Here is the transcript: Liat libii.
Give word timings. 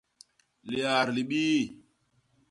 Liat 0.69 1.07
libii. 1.15 1.61